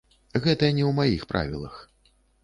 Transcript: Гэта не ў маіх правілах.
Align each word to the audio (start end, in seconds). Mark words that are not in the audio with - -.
Гэта 0.45 0.69
не 0.77 0.83
ў 0.85 0.91
маіх 0.99 1.25
правілах. 1.33 1.75